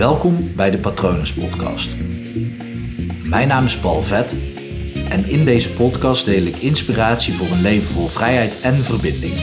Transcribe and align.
Welkom 0.00 0.54
bij 0.56 0.70
de 0.70 0.78
Patronus 0.78 1.32
Podcast. 1.32 1.96
Mijn 3.24 3.48
naam 3.48 3.64
is 3.64 3.78
Paul 3.78 4.02
Vet 4.02 4.36
en 5.08 5.28
in 5.28 5.44
deze 5.44 5.72
podcast 5.72 6.24
deel 6.24 6.42
ik 6.42 6.56
inspiratie 6.56 7.34
voor 7.34 7.46
een 7.46 7.60
leven 7.60 7.86
vol 7.88 8.08
vrijheid 8.08 8.60
en 8.60 8.84
verbinding. 8.84 9.34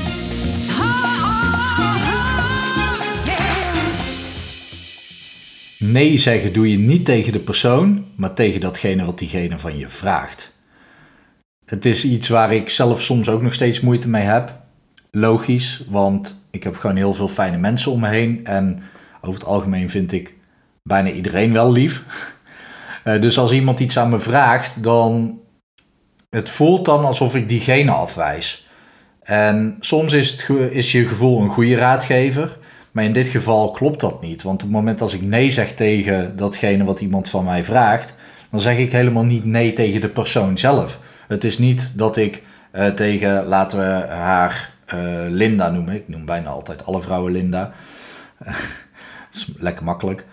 Nee 5.80 6.18
zeggen 6.18 6.54
doe 6.54 6.72
je 6.72 6.78
niet 6.78 7.06
tegen 7.06 7.34
de 7.34 7.40
persoon, 7.40 8.06
maar 8.16 8.34
tegen 8.34 8.60
datgene 8.60 9.06
wat 9.06 9.20
diegene 9.20 9.60
van 9.60 9.78
je 9.78 9.90
vraagt. 9.90 10.54
Het 11.66 11.86
is 11.86 12.06
iets 12.06 12.28
waar 12.28 12.54
ik 12.54 12.70
zelf 12.70 13.02
soms 13.02 13.30
ook 13.30 13.42
nog 13.42 13.54
steeds 13.54 13.80
moeite 13.80 14.10
mee 14.10 14.24
heb. 14.24 14.62
Logisch, 15.12 15.84
want 15.90 16.48
ik 16.52 16.64
heb 16.64 16.76
gewoon 16.76 16.96
heel 16.96 17.14
veel 17.14 17.28
fijne 17.28 17.58
mensen 17.58 17.92
om 17.92 18.00
me 18.00 18.08
heen. 18.08 18.46
En 18.46 18.82
over 19.22 19.40
het 19.40 19.50
algemeen 19.50 19.90
vind 19.90 20.12
ik 20.12 20.36
bijna 20.88 21.10
iedereen 21.10 21.54
wel 21.54 21.72
lief. 21.72 22.04
Eh, 23.04 23.22
dus 23.22 23.40
als 23.40 23.52
iemand 23.52 23.80
iets 23.80 23.98
aan 24.00 24.10
me 24.10 24.20
vraagt, 24.20 24.84
dan. 24.84 25.40
Het 26.30 26.50
voelt 26.50 26.86
dan 26.86 27.06
alsof 27.06 27.36
ik 27.36 27.50
diegene 27.50 27.92
afwijs. 27.92 28.68
En 29.22 29.78
soms 29.80 30.14
is, 30.14 30.32
het, 30.32 30.50
is 30.72 30.92
je 30.92 31.08
gevoel 31.08 31.42
een 31.42 31.50
goede 31.50 31.76
raadgever. 31.76 32.58
Maar 32.92 33.04
in 33.04 33.14
dit 33.14 33.28
geval 33.28 33.72
klopt 33.72 34.00
dat 34.00 34.22
niet. 34.22 34.44
Want 34.44 34.56
op 34.56 34.62
het 34.62 34.78
moment 34.78 35.02
als 35.02 35.14
ik 35.14 35.26
nee 35.26 35.52
zeg 35.52 35.72
tegen 35.72 36.36
datgene 36.36 36.84
wat 36.84 37.02
iemand 37.02 37.30
van 37.30 37.44
mij 37.44 37.64
vraagt, 37.64 38.16
dan 38.52 38.62
zeg 38.62 38.78
ik 38.78 38.92
helemaal 38.92 39.24
niet 39.24 39.46
nee 39.46 39.74
tegen 39.74 40.02
de 40.02 40.10
persoon 40.10 40.58
zelf. 40.58 41.00
Het 41.28 41.44
is 41.44 41.58
niet 41.58 41.92
dat 41.96 42.18
ik 42.18 42.44
uh, 42.74 42.88
tegen, 42.88 43.46
laten 43.46 43.80
we 43.80 44.06
haar 44.08 44.72
uh, 44.94 45.00
Linda 45.30 45.70
noemen. 45.70 45.96
Ik 45.96 46.08
noem 46.08 46.26
bijna 46.26 46.50
altijd 46.50 46.86
alle 46.86 47.02
vrouwen 47.02 47.32
Linda. 47.32 47.72
dat 48.46 48.56
is 49.34 49.48
lekker 49.58 49.84
makkelijk. 49.84 50.26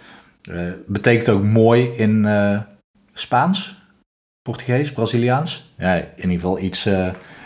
Uh, 0.50 0.70
betekent 0.86 1.28
ook 1.28 1.42
mooi 1.42 1.90
in 1.96 2.26
Spaans, 3.12 3.76
Portugees, 4.42 4.92
Braziliaans. 4.92 5.72
Ja, 5.78 5.94
in 5.94 6.06
ieder 6.16 6.30
geval 6.30 6.58
iets 6.58 6.88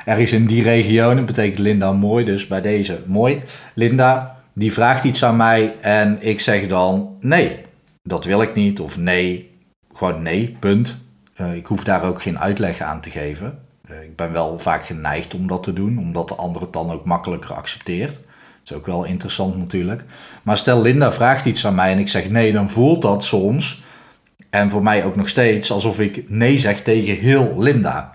ergens 0.04 0.32
in 0.32 0.46
die 0.46 0.62
regionen 0.62 1.26
betekent 1.26 1.58
Linda 1.58 1.92
mooi. 1.92 2.24
Dus 2.24 2.46
bij 2.46 2.60
deze 2.60 3.02
mooi. 3.06 3.42
Linda, 3.74 4.36
die 4.52 4.72
vraagt 4.72 5.04
iets 5.04 5.24
aan 5.24 5.36
mij 5.36 5.74
en 5.80 6.18
ik 6.20 6.40
zeg 6.40 6.66
dan 6.66 7.16
nee, 7.20 7.60
dat 8.02 8.24
wil 8.24 8.42
ik 8.42 8.54
niet. 8.54 8.80
Of 8.80 8.98
nee, 8.98 9.50
gewoon 9.94 10.22
nee, 10.22 10.56
punt. 10.60 10.96
Uh, 11.40 11.54
ik 11.54 11.66
hoef 11.66 11.84
daar 11.84 12.04
ook 12.04 12.22
geen 12.22 12.38
uitleg 12.38 12.80
aan 12.80 13.00
te 13.00 13.10
geven. 13.10 13.58
Uh, 13.90 14.02
ik 14.02 14.16
ben 14.16 14.32
wel 14.32 14.58
vaak 14.58 14.84
geneigd 14.84 15.34
om 15.34 15.48
dat 15.48 15.62
te 15.62 15.72
doen, 15.72 15.98
omdat 15.98 16.28
de 16.28 16.34
ander 16.34 16.62
het 16.62 16.72
dan 16.72 16.90
ook 16.90 17.04
makkelijker 17.04 17.52
accepteert. 17.52 18.20
Is 18.70 18.76
ook 18.76 18.86
wel 18.86 19.04
interessant 19.04 19.56
natuurlijk. 19.56 20.04
Maar 20.42 20.58
stel 20.58 20.82
Linda 20.82 21.12
vraagt 21.12 21.44
iets 21.44 21.66
aan 21.66 21.74
mij 21.74 21.92
en 21.92 21.98
ik 21.98 22.08
zeg 22.08 22.30
nee, 22.30 22.52
dan 22.52 22.70
voelt 22.70 23.02
dat 23.02 23.24
soms, 23.24 23.82
en 24.50 24.70
voor 24.70 24.82
mij 24.82 25.04
ook 25.04 25.16
nog 25.16 25.28
steeds, 25.28 25.70
alsof 25.70 26.00
ik 26.00 26.30
nee 26.30 26.58
zeg 26.58 26.82
tegen 26.82 27.16
heel 27.16 27.54
Linda. 27.56 28.14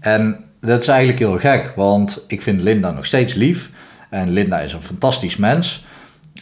En 0.00 0.44
dat 0.60 0.82
is 0.82 0.88
eigenlijk 0.88 1.18
heel 1.18 1.38
gek, 1.38 1.72
want 1.76 2.24
ik 2.26 2.42
vind 2.42 2.60
Linda 2.60 2.90
nog 2.90 3.06
steeds 3.06 3.34
lief. 3.34 3.70
En 4.10 4.30
Linda 4.30 4.60
is 4.60 4.72
een 4.72 4.82
fantastisch 4.82 5.36
mens. 5.36 5.84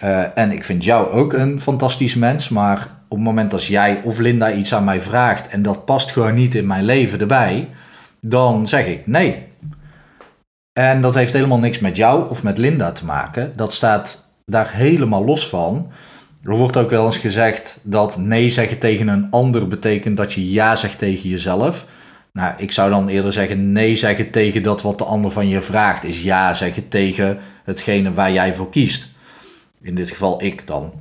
Uh, 0.04 0.38
en 0.38 0.52
ik 0.52 0.64
vind 0.64 0.84
jou 0.84 1.10
ook 1.10 1.32
een 1.32 1.60
fantastisch 1.60 2.14
mens. 2.14 2.48
Maar 2.48 2.78
op 3.08 3.16
het 3.16 3.26
moment 3.26 3.52
als 3.52 3.68
jij 3.68 4.00
of 4.04 4.18
Linda 4.18 4.52
iets 4.52 4.74
aan 4.74 4.84
mij 4.84 5.00
vraagt 5.00 5.48
en 5.48 5.62
dat 5.62 5.84
past 5.84 6.12
gewoon 6.12 6.34
niet 6.34 6.54
in 6.54 6.66
mijn 6.66 6.84
leven 6.84 7.20
erbij, 7.20 7.68
dan 8.20 8.68
zeg 8.68 8.86
ik 8.86 9.06
nee. 9.06 9.47
En 10.78 11.00
dat 11.00 11.14
heeft 11.14 11.32
helemaal 11.32 11.58
niks 11.58 11.78
met 11.78 11.96
jou 11.96 12.30
of 12.30 12.42
met 12.42 12.58
Linda 12.58 12.92
te 12.92 13.04
maken. 13.04 13.52
Dat 13.56 13.72
staat 13.72 14.28
daar 14.46 14.70
helemaal 14.72 15.24
los 15.24 15.48
van. 15.48 15.90
Er 16.42 16.56
wordt 16.56 16.76
ook 16.76 16.90
wel 16.90 17.06
eens 17.06 17.16
gezegd 17.16 17.78
dat 17.82 18.16
nee 18.16 18.48
zeggen 18.48 18.78
tegen 18.78 19.08
een 19.08 19.30
ander 19.30 19.68
betekent 19.68 20.16
dat 20.16 20.32
je 20.32 20.50
ja 20.50 20.76
zegt 20.76 20.98
tegen 20.98 21.28
jezelf. 21.28 21.86
Nou, 22.32 22.54
ik 22.56 22.72
zou 22.72 22.90
dan 22.90 23.08
eerder 23.08 23.32
zeggen 23.32 23.72
nee 23.72 23.96
zeggen 23.96 24.30
tegen 24.30 24.62
dat 24.62 24.82
wat 24.82 24.98
de 24.98 25.04
ander 25.04 25.30
van 25.30 25.48
je 25.48 25.62
vraagt, 25.62 26.04
is 26.04 26.22
ja 26.22 26.54
zeggen 26.54 26.88
tegen 26.88 27.38
hetgene 27.64 28.12
waar 28.12 28.32
jij 28.32 28.54
voor 28.54 28.70
kiest. 28.70 29.08
In 29.82 29.94
dit 29.94 30.10
geval 30.10 30.42
ik 30.42 30.66
dan. 30.66 30.92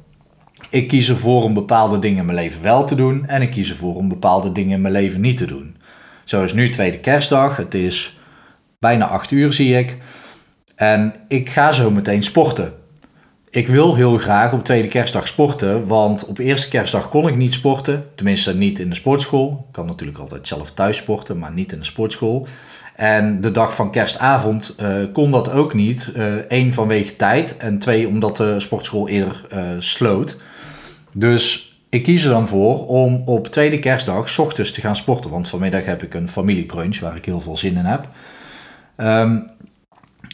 Ik 0.69 0.87
kies 0.87 1.09
ervoor 1.09 1.43
om 1.43 1.53
bepaalde 1.53 1.99
dingen 1.99 2.19
in 2.19 2.25
mijn 2.25 2.37
leven 2.37 2.61
wel 2.61 2.85
te 2.85 2.95
doen 2.95 3.27
en 3.27 3.41
ik 3.41 3.51
kies 3.51 3.69
ervoor 3.69 3.95
om 3.95 4.09
bepaalde 4.09 4.51
dingen 4.51 4.73
in 4.73 4.81
mijn 4.81 4.93
leven 4.93 5.21
niet 5.21 5.37
te 5.37 5.45
doen. 5.45 5.75
Zo 6.23 6.43
is 6.43 6.53
nu 6.53 6.69
tweede 6.69 6.99
kerstdag, 6.99 7.57
het 7.57 7.73
is 7.73 8.16
bijna 8.79 9.07
acht 9.07 9.31
uur 9.31 9.53
zie 9.53 9.77
ik. 9.77 9.97
En 10.75 11.13
ik 11.27 11.49
ga 11.49 11.71
zo 11.71 11.91
meteen 11.91 12.23
sporten. 12.23 12.73
Ik 13.49 13.67
wil 13.67 13.95
heel 13.95 14.17
graag 14.17 14.53
op 14.53 14.63
tweede 14.63 14.87
kerstdag 14.87 15.27
sporten, 15.27 15.87
want 15.87 16.25
op 16.25 16.37
eerste 16.37 16.69
kerstdag 16.69 17.09
kon 17.09 17.27
ik 17.27 17.35
niet 17.35 17.53
sporten. 17.53 18.05
Tenminste 18.15 18.55
niet 18.55 18.79
in 18.79 18.89
de 18.89 18.95
sportschool. 18.95 19.65
Ik 19.67 19.73
kan 19.73 19.85
natuurlijk 19.85 20.17
altijd 20.17 20.47
zelf 20.47 20.71
thuis 20.71 20.97
sporten, 20.97 21.39
maar 21.39 21.53
niet 21.53 21.71
in 21.71 21.79
de 21.79 21.85
sportschool. 21.85 22.47
En 22.95 23.41
de 23.41 23.51
dag 23.51 23.75
van 23.75 23.91
kerstavond 23.91 24.75
uh, 24.81 24.95
kon 25.13 25.31
dat 25.31 25.51
ook 25.51 25.73
niet. 25.73 26.11
Eén, 26.47 26.67
uh, 26.67 26.73
vanwege 26.73 27.15
tijd 27.15 27.57
en 27.57 27.79
twee, 27.79 28.07
omdat 28.07 28.37
de 28.37 28.59
sportschool 28.59 29.07
eerder 29.07 29.45
uh, 29.53 29.59
sloot. 29.77 30.37
Dus 31.13 31.75
ik 31.89 32.03
kies 32.03 32.23
er 32.23 32.29
dan 32.29 32.47
voor 32.47 32.87
om 32.87 33.21
op 33.25 33.47
tweede 33.47 33.79
kerstdag 33.79 34.39
ochtends 34.39 34.71
te 34.71 34.81
gaan 34.81 34.95
sporten. 34.95 35.29
Want 35.29 35.49
vanmiddag 35.49 35.85
heb 35.85 36.03
ik 36.03 36.13
een 36.13 36.29
familiebrunch 36.29 36.99
waar 36.99 37.15
ik 37.15 37.25
heel 37.25 37.39
veel 37.39 37.57
zin 37.57 37.77
in 37.77 37.85
heb. 37.85 38.07
Um, 38.97 39.49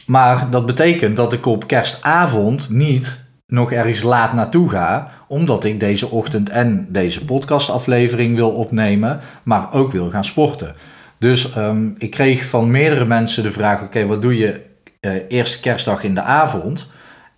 maar 0.06 0.50
dat 0.50 0.66
betekent 0.66 1.16
dat 1.16 1.32
ik 1.32 1.46
op 1.46 1.66
kerstavond 1.66 2.70
niet 2.70 3.22
nog 3.46 3.72
ergens 3.72 4.02
laat 4.02 4.32
naartoe 4.32 4.68
ga, 4.68 5.10
omdat 5.28 5.64
ik 5.64 5.80
deze 5.80 6.10
ochtend 6.10 6.48
en 6.48 6.86
deze 6.88 7.24
podcastaflevering 7.24 8.36
wil 8.36 8.50
opnemen, 8.50 9.20
maar 9.42 9.72
ook 9.72 9.92
wil 9.92 10.10
gaan 10.10 10.24
sporten. 10.24 10.74
Dus 11.18 11.56
um, 11.56 11.94
ik 11.98 12.10
kreeg 12.10 12.46
van 12.46 12.70
meerdere 12.70 13.04
mensen 13.04 13.42
de 13.42 13.50
vraag: 13.50 13.82
oké, 13.82 14.06
wat 14.06 14.22
doe 14.22 14.38
je 14.38 14.60
uh, 15.00 15.12
eerste 15.28 15.60
kerstdag 15.60 16.02
in 16.02 16.14
de 16.14 16.22
avond? 16.22 16.86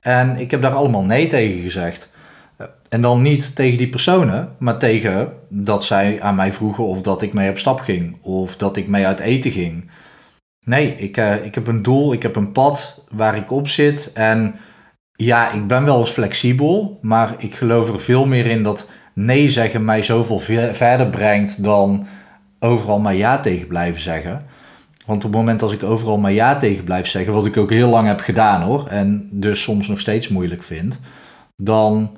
En 0.00 0.36
ik 0.36 0.50
heb 0.50 0.62
daar 0.62 0.74
allemaal 0.74 1.04
nee 1.04 1.26
tegen 1.26 1.62
gezegd. 1.62 2.10
En 2.88 3.02
dan 3.02 3.22
niet 3.22 3.56
tegen 3.56 3.78
die 3.78 3.88
personen, 3.88 4.48
maar 4.58 4.78
tegen 4.78 5.32
dat 5.48 5.84
zij 5.84 6.20
aan 6.20 6.34
mij 6.34 6.52
vroegen 6.52 6.84
of 6.84 7.02
dat 7.02 7.22
ik 7.22 7.32
mee 7.32 7.50
op 7.50 7.58
stap 7.58 7.80
ging 7.80 8.16
of 8.22 8.56
dat 8.56 8.76
ik 8.76 8.88
mee 8.88 9.06
uit 9.06 9.20
eten 9.20 9.50
ging. 9.50 9.90
Nee, 10.66 10.94
ik, 10.96 11.16
uh, 11.16 11.44
ik 11.44 11.54
heb 11.54 11.66
een 11.66 11.82
doel, 11.82 12.12
ik 12.12 12.22
heb 12.22 12.36
een 12.36 12.52
pad 12.52 13.04
waar 13.10 13.36
ik 13.36 13.50
op 13.50 13.68
zit. 13.68 14.12
En 14.12 14.54
ja, 15.12 15.50
ik 15.50 15.66
ben 15.66 15.84
wel 15.84 16.00
eens 16.00 16.10
flexibel, 16.10 16.98
maar 17.02 17.34
ik 17.38 17.54
geloof 17.54 17.92
er 17.92 18.00
veel 18.00 18.26
meer 18.26 18.46
in 18.46 18.62
dat 18.62 18.90
nee 19.12 19.48
zeggen 19.48 19.84
mij 19.84 20.02
zoveel 20.02 20.38
verder 20.72 21.06
brengt 21.06 21.62
dan 21.62 22.06
overal 22.60 22.98
maar 22.98 23.14
ja 23.14 23.40
tegen 23.40 23.66
blijven 23.66 24.00
zeggen. 24.00 24.44
Want 25.06 25.24
op 25.24 25.30
het 25.30 25.40
moment 25.40 25.62
als 25.62 25.72
ik 25.72 25.82
overal 25.82 26.18
maar 26.18 26.32
ja 26.32 26.56
tegen 26.56 26.84
blijf 26.84 27.06
zeggen, 27.06 27.32
wat 27.32 27.46
ik 27.46 27.56
ook 27.56 27.70
heel 27.70 27.88
lang 27.88 28.06
heb 28.06 28.20
gedaan 28.20 28.62
hoor, 28.62 28.86
en 28.86 29.28
dus 29.30 29.62
soms 29.62 29.88
nog 29.88 30.00
steeds 30.00 30.28
moeilijk 30.28 30.62
vind, 30.62 31.00
dan, 31.56 32.16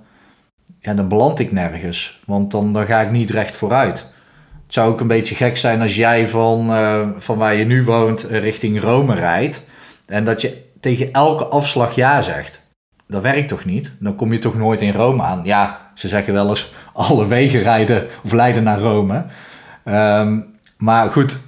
ja, 0.79 0.95
dan 0.95 1.09
beland 1.09 1.39
ik 1.39 1.53
nergens. 1.53 2.21
Want 2.27 2.51
dan, 2.51 2.73
dan 2.73 2.87
ga 2.87 3.01
ik 3.01 3.11
niet 3.11 3.31
recht 3.31 3.57
vooruit. 3.57 4.11
Het 4.69 4.77
zou 4.77 4.91
ook 4.91 5.01
een 5.01 5.07
beetje 5.07 5.35
gek 5.35 5.57
zijn 5.57 5.81
als 5.81 5.95
jij 5.97 6.29
van, 6.29 6.71
uh, 6.71 7.09
van 7.17 7.39
waar 7.39 7.55
je 7.55 7.65
nu 7.65 7.85
woont 7.85 8.23
richting 8.23 8.81
Rome 8.81 9.15
rijdt. 9.15 9.63
En 10.07 10.25
dat 10.25 10.41
je 10.41 10.65
tegen 10.81 11.13
elke 11.13 11.45
afslag 11.45 11.95
ja 11.95 12.23
zegt. 12.23 12.63
Dat 13.07 13.23
werkt 13.23 13.49
toch 13.49 13.65
niet? 13.65 13.93
Dan 13.99 14.15
kom 14.15 14.33
je 14.33 14.39
toch 14.39 14.57
nooit 14.57 14.83
in 14.83 14.93
Rome 14.93 15.23
aan. 15.23 15.41
Ja, 15.45 15.91
ze 15.95 16.09
zeggen 16.09 16.33
wel 16.33 16.49
eens 16.49 16.73
alle 16.93 17.27
wegen 17.27 17.63
rijden 17.63 18.07
of 18.25 18.33
leiden 18.33 18.63
naar 18.63 18.79
Rome. 18.79 19.25
Um, 19.85 20.47
maar 20.77 21.11
goed, 21.11 21.41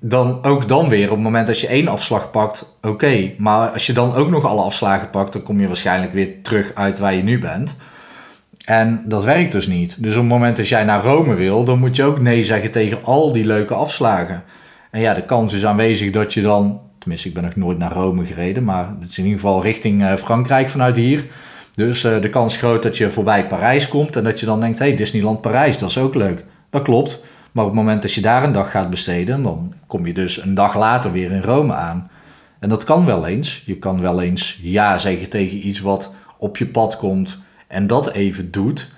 dan, 0.00 0.44
ook 0.44 0.68
dan 0.68 0.88
weer, 0.88 1.04
op 1.04 1.14
het 1.14 1.24
moment 1.24 1.46
dat 1.46 1.60
je 1.60 1.66
één 1.66 1.88
afslag 1.88 2.30
pakt, 2.30 2.76
oké. 2.82 3.32
Maar 3.38 3.68
als 3.68 3.86
je 3.86 3.92
dan 3.92 4.14
ook 4.14 4.28
nog 4.30 4.44
alle 4.44 4.62
afslagen 4.62 5.10
pakt, 5.10 5.32
dan 5.32 5.42
kom 5.42 5.60
je 5.60 5.66
waarschijnlijk 5.66 6.12
weer 6.12 6.42
terug 6.42 6.74
uit 6.74 6.98
waar 6.98 7.14
je 7.14 7.22
nu 7.22 7.38
bent. 7.38 7.76
En 8.70 9.02
dat 9.06 9.24
werkt 9.24 9.52
dus 9.52 9.66
niet. 9.66 10.02
Dus 10.02 10.12
op 10.14 10.20
het 10.20 10.28
moment 10.28 10.56
dat 10.56 10.68
jij 10.68 10.84
naar 10.84 11.02
Rome 11.02 11.34
wil, 11.34 11.64
dan 11.64 11.78
moet 11.78 11.96
je 11.96 12.04
ook 12.04 12.20
nee 12.20 12.44
zeggen 12.44 12.70
tegen 12.70 13.04
al 13.04 13.32
die 13.32 13.46
leuke 13.46 13.74
afslagen. 13.74 14.42
En 14.90 15.00
ja, 15.00 15.14
de 15.14 15.24
kans 15.24 15.52
is 15.52 15.66
aanwezig 15.66 16.10
dat 16.10 16.34
je 16.34 16.42
dan, 16.42 16.80
tenminste 16.98 17.28
ik 17.28 17.34
ben 17.34 17.42
nog 17.42 17.56
nooit 17.56 17.78
naar 17.78 17.92
Rome 17.92 18.26
gereden, 18.26 18.64
maar 18.64 18.88
het 19.00 19.10
is 19.10 19.18
in 19.18 19.24
ieder 19.24 19.40
geval 19.40 19.62
richting 19.62 20.02
uh, 20.02 20.14
Frankrijk 20.14 20.70
vanuit 20.70 20.96
hier. 20.96 21.26
Dus 21.74 22.04
uh, 22.04 22.20
de 22.20 22.28
kans 22.28 22.52
is 22.52 22.58
groot 22.58 22.82
dat 22.82 22.96
je 22.96 23.10
voorbij 23.10 23.46
Parijs 23.46 23.88
komt 23.88 24.16
en 24.16 24.24
dat 24.24 24.40
je 24.40 24.46
dan 24.46 24.60
denkt, 24.60 24.78
hé 24.78 24.86
hey, 24.86 24.96
Disneyland 24.96 25.40
Parijs, 25.40 25.78
dat 25.78 25.88
is 25.88 25.98
ook 25.98 26.14
leuk. 26.14 26.44
Dat 26.70 26.82
klopt. 26.82 27.22
Maar 27.52 27.64
op 27.64 27.70
het 27.70 27.80
moment 27.80 28.02
dat 28.02 28.12
je 28.12 28.20
daar 28.20 28.44
een 28.44 28.52
dag 28.52 28.70
gaat 28.70 28.90
besteden, 28.90 29.42
dan 29.42 29.74
kom 29.86 30.06
je 30.06 30.12
dus 30.12 30.42
een 30.42 30.54
dag 30.54 30.76
later 30.76 31.12
weer 31.12 31.30
in 31.30 31.42
Rome 31.42 31.74
aan. 31.74 32.10
En 32.58 32.68
dat 32.68 32.84
kan 32.84 33.04
wel 33.04 33.26
eens. 33.26 33.62
Je 33.66 33.76
kan 33.76 34.00
wel 34.00 34.20
eens 34.20 34.58
ja 34.62 34.98
zeggen 34.98 35.28
tegen 35.28 35.66
iets 35.66 35.80
wat 35.80 36.14
op 36.38 36.56
je 36.56 36.66
pad 36.66 36.96
komt 36.96 37.38
en 37.70 37.86
dat 37.86 38.10
even 38.10 38.50
doet. 38.50 38.88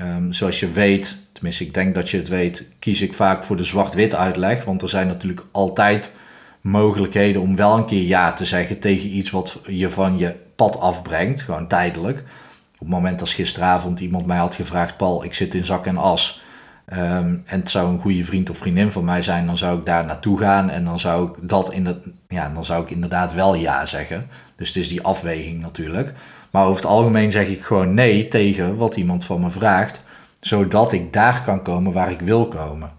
Um, 0.00 0.32
zoals 0.32 0.60
je 0.60 0.70
weet, 0.70 1.16
tenminste 1.32 1.64
ik 1.64 1.74
denk 1.74 1.94
dat 1.94 2.10
je 2.10 2.16
het 2.16 2.28
weet, 2.28 2.66
kies 2.78 3.00
ik 3.00 3.14
vaak 3.14 3.44
voor 3.44 3.56
de 3.56 3.64
zwart-wit 3.64 4.14
uitleg. 4.14 4.64
Want 4.64 4.82
er 4.82 4.88
zijn 4.88 5.06
natuurlijk 5.06 5.44
altijd 5.50 6.12
mogelijkheden 6.60 7.42
om 7.42 7.56
wel 7.56 7.76
een 7.76 7.86
keer 7.86 8.02
ja 8.02 8.32
te 8.32 8.44
zeggen 8.44 8.78
tegen 8.78 9.16
iets 9.16 9.30
wat 9.30 9.60
je 9.66 9.90
van 9.90 10.18
je 10.18 10.34
pad 10.56 10.80
afbrengt, 10.80 11.40
gewoon 11.40 11.68
tijdelijk. 11.68 12.18
Op 12.72 12.78
het 12.78 12.88
moment 12.88 13.20
als 13.20 13.34
gisteravond 13.34 14.00
iemand 14.00 14.26
mij 14.26 14.38
had 14.38 14.54
gevraagd, 14.54 14.96
Paul, 14.96 15.24
ik 15.24 15.34
zit 15.34 15.54
in 15.54 15.64
zak 15.64 15.86
en 15.86 15.96
as. 15.96 16.42
Ehm, 16.88 17.36
en 17.44 17.60
het 17.60 17.70
zou 17.70 17.92
een 17.92 18.00
goede 18.00 18.24
vriend 18.24 18.50
of 18.50 18.56
vriendin 18.56 18.92
van 18.92 19.04
mij 19.04 19.22
zijn, 19.22 19.46
dan 19.46 19.56
zou 19.56 19.78
ik 19.78 19.86
daar 19.86 20.06
naartoe 20.06 20.38
gaan 20.38 20.70
en 20.70 20.84
dan 20.84 20.98
zou 20.98 21.28
ik 21.28 21.48
dat 21.48 21.72
in 21.72 21.84
de, 21.84 21.96
ja, 22.28 22.50
dan 22.54 22.64
zou 22.64 22.82
ik 22.82 22.90
inderdaad 22.90 23.34
wel 23.34 23.54
ja 23.54 23.86
zeggen. 23.86 24.26
Dus 24.56 24.68
het 24.68 24.76
is 24.76 24.88
die 24.88 25.02
afweging 25.02 25.60
natuurlijk. 25.60 26.12
Maar 26.50 26.64
over 26.64 26.82
het 26.82 26.90
algemeen 26.90 27.32
zeg 27.32 27.46
ik 27.46 27.62
gewoon 27.62 27.94
nee 27.94 28.28
tegen 28.28 28.76
wat 28.76 28.96
iemand 28.96 29.24
van 29.24 29.40
me 29.40 29.50
vraagt, 29.50 30.02
zodat 30.40 30.92
ik 30.92 31.12
daar 31.12 31.42
kan 31.42 31.62
komen 31.62 31.92
waar 31.92 32.10
ik 32.10 32.20
wil 32.20 32.48
komen. 32.48 32.90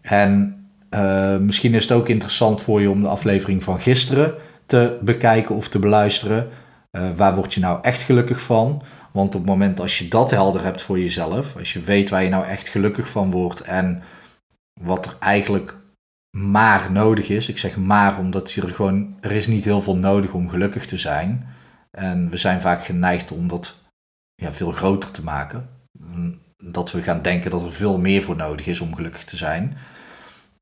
En 0.00 0.56
uh, 0.90 1.36
misschien 1.36 1.74
is 1.74 1.82
het 1.82 1.92
ook 1.92 2.08
interessant 2.08 2.62
voor 2.62 2.80
je 2.80 2.90
om 2.90 3.02
de 3.02 3.08
aflevering 3.08 3.62
van 3.62 3.80
gisteren 3.80 4.34
te 4.66 4.98
bekijken 5.00 5.54
of 5.54 5.68
te 5.68 5.78
beluisteren. 5.78 6.48
Uh, 6.92 7.02
waar 7.16 7.34
word 7.34 7.54
je 7.54 7.60
nou 7.60 7.78
echt 7.82 8.02
gelukkig 8.02 8.42
van? 8.42 8.82
Want 9.12 9.34
op 9.34 9.40
het 9.40 9.50
moment 9.50 9.80
als 9.80 9.98
je 9.98 10.08
dat 10.08 10.30
helder 10.30 10.64
hebt 10.64 10.82
voor 10.82 10.98
jezelf, 10.98 11.56
als 11.56 11.72
je 11.72 11.80
weet 11.80 12.10
waar 12.10 12.22
je 12.22 12.28
nou 12.28 12.46
echt 12.46 12.68
gelukkig 12.68 13.08
van 13.08 13.30
wordt 13.30 13.60
en 13.60 14.02
wat 14.80 15.06
er 15.06 15.16
eigenlijk 15.20 15.80
maar 16.36 16.92
nodig 16.92 17.28
is. 17.28 17.48
Ik 17.48 17.58
zeg 17.58 17.76
maar 17.76 18.18
omdat 18.18 18.54
er 18.54 18.68
gewoon, 18.68 19.16
er 19.20 19.32
is 19.32 19.46
niet 19.46 19.64
heel 19.64 19.82
veel 19.82 19.96
nodig 19.96 20.32
om 20.32 20.48
gelukkig 20.48 20.86
te 20.86 20.96
zijn. 20.96 21.46
En 21.90 22.30
we 22.30 22.36
zijn 22.36 22.60
vaak 22.60 22.84
geneigd 22.84 23.30
om 23.30 23.48
dat 23.48 23.74
ja, 24.34 24.52
veel 24.52 24.72
groter 24.72 25.10
te 25.10 25.22
maken. 25.22 25.68
Dat 26.56 26.92
we 26.92 27.02
gaan 27.02 27.22
denken 27.22 27.50
dat 27.50 27.62
er 27.62 27.72
veel 27.72 27.98
meer 27.98 28.22
voor 28.22 28.36
nodig 28.36 28.66
is 28.66 28.80
om 28.80 28.94
gelukkig 28.94 29.24
te 29.24 29.36
zijn. 29.36 29.76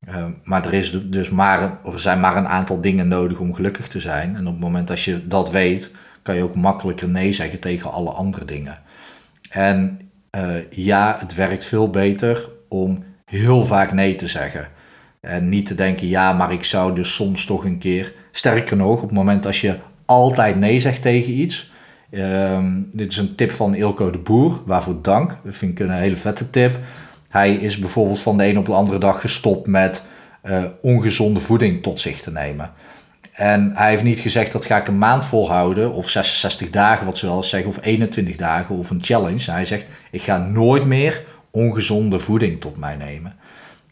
Uh, 0.09 0.25
maar 0.43 0.65
er, 0.65 0.73
is 0.73 1.09
dus 1.09 1.29
maar, 1.29 1.77
er 1.85 1.99
zijn 1.99 2.19
maar 2.19 2.37
een 2.37 2.47
aantal 2.47 2.81
dingen 2.81 3.07
nodig 3.07 3.39
om 3.39 3.53
gelukkig 3.53 3.87
te 3.87 3.99
zijn. 3.99 4.35
En 4.35 4.47
op 4.47 4.53
het 4.53 4.61
moment 4.61 4.87
dat 4.87 5.01
je 5.01 5.27
dat 5.27 5.51
weet, 5.51 5.91
kan 6.21 6.35
je 6.35 6.43
ook 6.43 6.55
makkelijker 6.55 7.07
nee 7.07 7.33
zeggen 7.33 7.59
tegen 7.59 7.91
alle 7.91 8.09
andere 8.09 8.45
dingen. 8.45 8.79
En 9.49 9.99
uh, 10.37 10.69
ja, 10.69 11.17
het 11.19 11.35
werkt 11.35 11.65
veel 11.65 11.89
beter 11.89 12.49
om 12.69 13.03
heel 13.25 13.65
vaak 13.65 13.91
nee 13.91 14.15
te 14.15 14.27
zeggen. 14.27 14.67
En 15.21 15.49
niet 15.49 15.65
te 15.65 15.75
denken, 15.75 16.07
ja, 16.07 16.33
maar 16.33 16.51
ik 16.51 16.63
zou 16.63 16.95
dus 16.95 17.13
soms 17.13 17.45
toch 17.45 17.65
een 17.65 17.77
keer. 17.77 18.13
Sterker 18.31 18.77
nog, 18.77 18.95
op 18.95 19.01
het 19.01 19.11
moment 19.11 19.45
als 19.45 19.61
je 19.61 19.75
altijd 20.05 20.55
nee 20.55 20.79
zegt 20.79 21.01
tegen 21.01 21.33
iets. 21.33 21.71
Um, 22.11 22.89
dit 22.93 23.11
is 23.11 23.17
een 23.17 23.35
tip 23.35 23.51
van 23.51 23.75
Ilko 23.75 24.11
de 24.11 24.17
Boer, 24.17 24.61
waarvoor 24.65 25.01
dank. 25.01 25.37
Dat 25.43 25.55
vind 25.55 25.79
ik 25.79 25.87
een 25.87 25.93
hele 25.93 26.17
vette 26.17 26.49
tip. 26.49 26.79
Hij 27.29 27.53
is 27.53 27.77
bijvoorbeeld 27.77 28.19
van 28.19 28.37
de 28.37 28.47
een 28.47 28.57
op 28.57 28.65
de 28.65 28.73
andere 28.73 28.97
dag 28.97 29.21
gestopt 29.21 29.67
met 29.67 30.05
uh, 30.43 30.63
ongezonde 30.81 31.39
voeding 31.39 31.83
tot 31.83 31.99
zich 31.99 32.21
te 32.21 32.31
nemen. 32.31 32.71
En 33.41 33.71
hij 33.75 33.89
heeft 33.89 34.03
niet 34.03 34.19
gezegd 34.19 34.51
dat 34.51 34.65
ga 34.65 34.77
ik 34.77 34.87
een 34.87 34.97
maand 34.97 35.25
volhouden, 35.25 35.91
of 35.91 36.09
66 36.09 36.69
dagen, 36.69 37.05
wat 37.05 37.17
ze 37.17 37.25
wel 37.25 37.37
eens 37.37 37.49
zeggen, 37.49 37.69
of 37.69 37.79
21 37.81 38.35
dagen, 38.35 38.75
of 38.75 38.89
een 38.89 39.03
challenge. 39.03 39.51
Hij 39.51 39.65
zegt, 39.65 39.87
ik 40.11 40.21
ga 40.21 40.37
nooit 40.37 40.85
meer 40.85 41.23
ongezonde 41.51 42.19
voeding 42.19 42.61
tot 42.61 42.77
mij 42.77 42.95
nemen. 42.95 43.35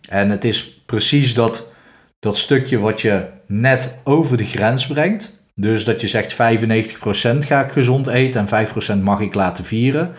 En 0.09 0.29
het 0.29 0.43
is 0.43 0.81
precies 0.85 1.33
dat, 1.33 1.71
dat 2.19 2.37
stukje 2.37 2.79
wat 2.79 3.01
je 3.01 3.25
net 3.45 3.99
over 4.03 4.37
de 4.37 4.45
grens 4.45 4.87
brengt. 4.87 5.41
Dus 5.55 5.85
dat 5.85 6.01
je 6.01 6.07
zegt 6.07 6.33
95% 6.33 6.37
ga 7.39 7.63
ik 7.63 7.71
gezond 7.71 8.07
eten 8.07 8.47
en 8.47 8.67
5% 8.99 9.03
mag 9.03 9.19
ik 9.19 9.33
laten 9.33 9.65
vieren. 9.65 10.11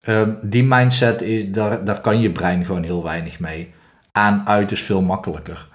Ehm, 0.00 0.30
die 0.42 0.64
mindset, 0.64 1.22
is, 1.22 1.50
daar, 1.50 1.84
daar 1.84 2.00
kan 2.00 2.20
je 2.20 2.30
brein 2.30 2.64
gewoon 2.64 2.82
heel 2.82 3.02
weinig 3.02 3.40
mee. 3.40 3.72
Aan 4.12 4.42
uit 4.46 4.72
is 4.72 4.82
veel 4.82 5.02
makkelijker. 5.02 5.72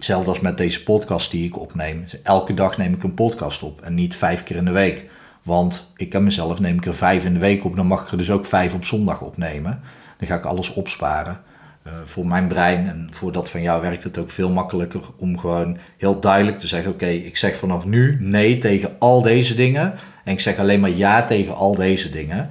Hetzelfde 0.00 0.30
als 0.30 0.40
met 0.40 0.58
deze 0.58 0.82
podcast 0.82 1.30
die 1.30 1.46
ik 1.46 1.58
opneem. 1.58 2.04
Elke 2.22 2.54
dag 2.54 2.76
neem 2.76 2.94
ik 2.94 3.02
een 3.02 3.14
podcast 3.14 3.62
op 3.62 3.80
en 3.80 3.94
niet 3.94 4.16
vijf 4.16 4.42
keer 4.42 4.56
in 4.56 4.64
de 4.64 4.70
week. 4.70 5.08
Want 5.42 5.92
ik 5.96 6.08
ken 6.08 6.24
mezelf, 6.24 6.60
neem 6.60 6.76
ik 6.76 6.86
er 6.86 6.94
vijf 6.94 7.24
in 7.24 7.32
de 7.32 7.38
week 7.38 7.64
op, 7.64 7.76
dan 7.76 7.86
mag 7.86 8.04
ik 8.04 8.10
er 8.10 8.18
dus 8.18 8.30
ook 8.30 8.46
vijf 8.46 8.74
op 8.74 8.84
zondag 8.84 9.20
opnemen. 9.20 9.80
Dan 10.18 10.28
ga 10.28 10.34
ik 10.34 10.44
alles 10.44 10.72
opsparen. 10.72 11.40
Uh, 11.86 11.92
voor 12.04 12.26
mijn 12.26 12.46
brein 12.48 12.88
en 12.88 13.08
voor 13.10 13.32
dat 13.32 13.50
van 13.50 13.62
jou 13.62 13.82
werkt 13.82 14.04
het 14.04 14.18
ook 14.18 14.30
veel 14.30 14.50
makkelijker 14.50 15.00
om 15.16 15.38
gewoon 15.38 15.76
heel 15.96 16.20
duidelijk 16.20 16.58
te 16.58 16.66
zeggen: 16.66 16.92
Oké, 16.92 17.06
ik 17.06 17.36
zeg 17.36 17.56
vanaf 17.56 17.84
nu 17.84 18.16
nee 18.20 18.58
tegen 18.58 18.96
al 18.98 19.22
deze 19.22 19.54
dingen. 19.54 19.94
En 20.24 20.32
ik 20.32 20.40
zeg 20.40 20.58
alleen 20.58 20.80
maar 20.80 20.90
ja 20.90 21.24
tegen 21.24 21.54
al 21.54 21.74
deze 21.74 22.10
dingen. 22.10 22.48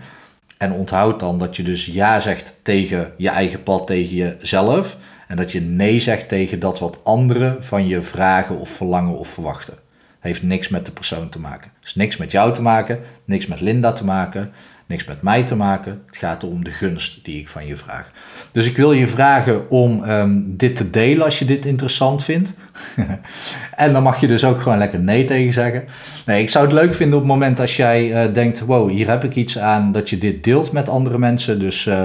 En 0.58 0.72
onthoud 0.72 1.20
dan 1.20 1.40
dat 1.40 1.56
je 1.56 1.64
dus 1.64 1.86
ja 1.86 2.20
zegt 2.20 2.60
tegen 2.62 3.14
je 3.18 3.30
eigen 3.30 3.64
pad, 3.64 3.88
tegen 3.88 4.16
jezelf. 4.16 4.98
En 5.30 5.36
dat 5.36 5.52
je 5.52 5.62
nee 5.62 6.00
zegt 6.00 6.28
tegen 6.28 6.60
dat 6.60 6.80
wat 6.80 7.00
anderen 7.04 7.64
van 7.64 7.88
je 7.88 8.02
vragen 8.02 8.60
of 8.60 8.70
verlangen 8.70 9.18
of 9.18 9.28
verwachten. 9.28 9.74
Heeft 10.20 10.44
niks 10.44 10.70
met 10.70 10.86
de 10.86 10.92
persoon 10.92 11.30
te 11.30 11.40
maken. 11.40 11.72
is 11.84 11.96
niks 11.96 12.18
met 12.18 12.32
jou 12.32 12.54
te 12.54 12.62
maken, 12.62 13.00
niks 13.26 13.48
met 13.48 13.62
Linda 13.62 13.92
te 13.92 14.06
maken, 14.06 14.52
niks 14.88 15.06
met 15.06 15.22
mij 15.22 15.44
te 15.44 15.56
maken. 15.56 16.04
Het 16.06 16.18
gaat 16.18 16.44
om 16.44 16.64
de 16.64 16.72
gunst 16.72 17.26
die 17.26 17.40
ik 17.40 17.48
van 17.48 17.66
je 17.66 17.78
vraag. 17.78 18.12
Dus 18.52 18.66
ik 18.66 18.78
wil 18.78 18.92
je 18.92 19.08
vragen 19.08 19.70
om 19.70 20.04
um, 20.04 20.58
dit 20.58 20.76
te 20.76 20.90
delen 20.90 21.26
als 21.26 21.40
je 21.40 21.46
dit 21.46 21.66
interessant 21.66 22.24
vindt. 22.24 22.54
en 23.76 23.94
dan 23.94 24.04
mag 24.04 24.20
je 24.20 24.28
dus 24.28 24.44
ook 24.44 24.62
gewoon 24.62 24.78
lekker 24.78 25.00
nee 25.00 25.26
tegen 25.26 25.54
zeggen. 25.54 25.86
Nee, 26.26 26.42
ik 26.42 26.50
zou 26.50 26.66
het 26.66 26.74
leuk 26.74 26.94
vinden 26.94 27.18
op 27.18 27.24
het 27.24 27.34
moment 27.34 27.60
als 27.60 27.76
jij 27.76 28.28
uh, 28.28 28.34
denkt: 28.34 28.60
wow, 28.60 28.90
hier 28.90 29.10
heb 29.10 29.24
ik 29.24 29.36
iets 29.36 29.60
aan 29.60 29.92
dat 29.92 30.10
je 30.10 30.18
dit 30.18 30.44
deelt 30.44 30.72
met 30.72 30.90
andere 30.90 31.18
mensen. 31.18 31.60
Dus 31.60 31.86
uh, 31.86 32.04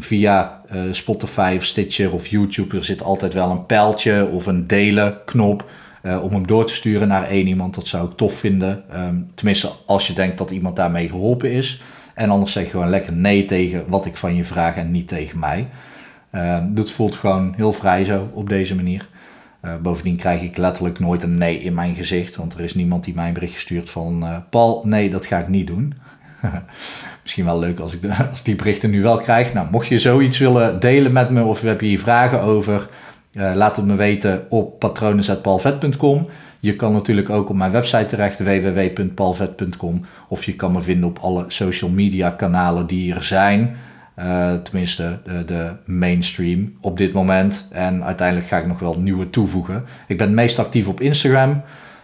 via 0.00 0.62
uh, 0.72 0.92
Spotify 0.92 1.54
of 1.56 1.64
Stitcher 1.64 2.12
of 2.12 2.26
YouTube, 2.26 2.76
er 2.76 2.84
zit 2.84 3.02
altijd 3.02 3.34
wel 3.34 3.50
een 3.50 3.66
pijltje 3.66 4.28
of 4.28 4.46
een 4.46 4.66
delen 4.66 5.24
knop. 5.24 5.70
Uh, 6.02 6.22
om 6.22 6.32
hem 6.32 6.46
door 6.46 6.66
te 6.66 6.74
sturen 6.74 7.08
naar 7.08 7.24
één 7.24 7.46
iemand, 7.46 7.74
dat 7.74 7.86
zou 7.86 8.10
ik 8.10 8.16
tof 8.16 8.34
vinden. 8.34 8.84
Um, 8.94 9.30
tenminste, 9.34 9.70
als 9.86 10.06
je 10.06 10.12
denkt 10.12 10.38
dat 10.38 10.50
iemand 10.50 10.76
daarmee 10.76 11.08
geholpen 11.08 11.50
is. 11.50 11.82
En 12.14 12.30
anders 12.30 12.52
zeg 12.52 12.64
je 12.64 12.70
gewoon 12.70 12.88
lekker 12.88 13.12
nee 13.12 13.44
tegen 13.44 13.84
wat 13.88 14.06
ik 14.06 14.16
van 14.16 14.34
je 14.34 14.44
vraag 14.44 14.76
en 14.76 14.90
niet 14.90 15.08
tegen 15.08 15.38
mij. 15.38 15.68
Uh, 16.34 16.58
dat 16.68 16.90
voelt 16.90 17.16
gewoon 17.16 17.52
heel 17.56 17.72
vrij 17.72 18.04
zo 18.04 18.30
op 18.34 18.48
deze 18.48 18.74
manier. 18.74 19.08
Uh, 19.64 19.76
bovendien 19.82 20.16
krijg 20.16 20.42
ik 20.42 20.56
letterlijk 20.56 20.98
nooit 20.98 21.22
een 21.22 21.38
nee 21.38 21.58
in 21.58 21.74
mijn 21.74 21.94
gezicht, 21.94 22.36
want 22.36 22.54
er 22.54 22.60
is 22.60 22.74
niemand 22.74 23.04
die 23.04 23.14
mij 23.14 23.28
een 23.28 23.34
bericht 23.34 23.60
stuurt 23.60 23.90
van 23.90 24.44
Paul, 24.50 24.82
nee, 24.84 25.10
dat 25.10 25.26
ga 25.26 25.38
ik 25.38 25.48
niet 25.48 25.66
doen. 25.66 25.94
Misschien 27.22 27.44
wel 27.44 27.58
leuk 27.58 27.78
als 27.78 27.94
ik 27.94 28.00
als 28.30 28.42
die 28.42 28.54
berichten 28.56 28.90
nu 28.90 29.02
wel 29.02 29.16
krijg. 29.16 29.52
Nou, 29.52 29.66
mocht 29.70 29.86
je 29.86 29.98
zoiets 29.98 30.38
willen 30.38 30.80
delen 30.80 31.12
met 31.12 31.30
me 31.30 31.42
of 31.42 31.60
heb 31.60 31.80
je 31.80 31.86
hier 31.86 32.00
vragen 32.00 32.40
over, 32.40 32.88
uh, 33.32 33.52
laat 33.54 33.76
het 33.76 33.84
me 33.86 33.94
weten 33.94 34.46
op 34.48 34.78
patronen.paulvet.com. 34.78 36.28
Je 36.60 36.76
kan 36.76 36.92
natuurlijk 36.92 37.30
ook 37.30 37.48
op 37.48 37.56
mijn 37.56 37.70
website 37.70 38.06
terecht, 38.06 38.38
www.palvet.com. 38.38 40.04
Of 40.28 40.44
je 40.44 40.56
kan 40.56 40.72
me 40.72 40.80
vinden 40.80 41.08
op 41.08 41.18
alle 41.18 41.44
social 41.48 41.90
media 41.90 42.30
kanalen 42.30 42.86
die 42.86 43.14
er 43.14 43.22
zijn. 43.22 43.76
Uh, 44.18 44.52
tenminste, 44.54 45.18
de, 45.24 45.44
de, 45.44 45.72
mainstream 45.84 46.72
op 46.80 46.98
dit 46.98 47.12
moment. 47.12 47.68
En 47.70 48.04
uiteindelijk 48.04 48.48
ga 48.48 48.58
ik 48.58 48.66
nog 48.66 48.78
wel 48.78 49.00
nieuwe 49.00 49.30
toevoegen. 49.30 49.84
Ik 50.06 50.18
ben 50.18 50.34
meest 50.34 50.58
actief 50.58 50.88
op 50.88 51.00
Instagram. 51.00 51.62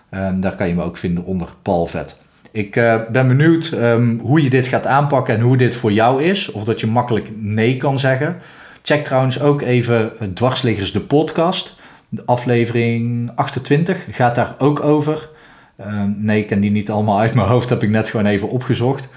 En 0.08 0.40
daar 0.40 0.54
kan 0.54 0.68
je 0.68 0.74
me 0.74 0.82
ook 0.82 0.96
vinden 0.96 1.24
onder 1.24 1.48
Palvet. 1.62 2.16
Ik 2.58 2.76
uh, 2.76 3.00
ben 3.12 3.28
benieuwd 3.28 3.72
um, 3.72 4.20
hoe 4.22 4.42
je 4.42 4.50
dit 4.50 4.66
gaat 4.66 4.86
aanpakken 4.86 5.34
en 5.34 5.40
hoe 5.40 5.56
dit 5.56 5.74
voor 5.74 5.92
jou 5.92 6.22
is. 6.22 6.50
Of 6.50 6.64
dat 6.64 6.80
je 6.80 6.86
makkelijk 6.86 7.28
nee 7.36 7.76
kan 7.76 7.98
zeggen. 7.98 8.36
Check 8.82 9.04
trouwens 9.04 9.40
ook 9.40 9.62
even 9.62 10.12
Dwarsliggers 10.34 10.92
de 10.92 11.00
podcast. 11.00 11.76
De 12.08 12.22
aflevering 12.24 13.30
28 13.34 14.06
gaat 14.10 14.34
daar 14.34 14.54
ook 14.58 14.80
over. 14.80 15.28
Uh, 15.80 16.02
nee, 16.16 16.40
ik 16.40 16.46
ken 16.46 16.60
die 16.60 16.70
niet 16.70 16.90
allemaal 16.90 17.18
uit 17.18 17.34
mijn 17.34 17.48
hoofd, 17.48 17.68
heb 17.68 17.82
ik 17.82 17.90
net 17.90 18.08
gewoon 18.08 18.26
even 18.26 18.48
opgezocht. 18.48 19.08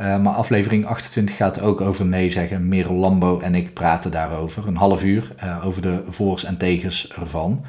Uh, 0.00 0.18
maar 0.18 0.34
aflevering 0.34 0.86
28 0.86 1.36
gaat 1.36 1.60
ook 1.60 1.80
over 1.80 2.06
nee 2.06 2.30
zeggen. 2.30 2.68
Merel 2.68 2.94
Lambo 2.94 3.40
en 3.40 3.54
ik 3.54 3.72
praten 3.72 4.10
daarover. 4.10 4.66
Een 4.66 4.76
half 4.76 5.04
uur 5.04 5.32
uh, 5.44 5.66
over 5.66 5.82
de 5.82 6.02
voors 6.08 6.44
en 6.44 6.56
tegens 6.56 7.12
ervan. 7.20 7.64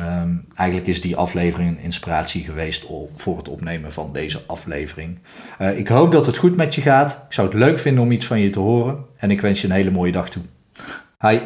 Um, 0.00 0.46
eigenlijk 0.54 0.88
is 0.88 1.00
die 1.00 1.16
aflevering 1.16 1.68
een 1.68 1.82
inspiratie 1.82 2.44
geweest 2.44 2.86
voor 3.16 3.36
het 3.36 3.48
opnemen 3.48 3.92
van 3.92 4.12
deze 4.12 4.40
aflevering. 4.46 5.18
Uh, 5.60 5.78
ik 5.78 5.88
hoop 5.88 6.12
dat 6.12 6.26
het 6.26 6.36
goed 6.36 6.56
met 6.56 6.74
je 6.74 6.80
gaat. 6.80 7.24
Ik 7.26 7.32
zou 7.32 7.48
het 7.48 7.56
leuk 7.56 7.78
vinden 7.78 8.02
om 8.02 8.12
iets 8.12 8.26
van 8.26 8.40
je 8.40 8.50
te 8.50 8.58
horen. 8.58 9.04
En 9.16 9.30
ik 9.30 9.40
wens 9.40 9.60
je 9.60 9.66
een 9.66 9.74
hele 9.74 9.90
mooie 9.90 10.12
dag 10.12 10.28
toe. 10.28 10.42
Hi. 11.20 11.38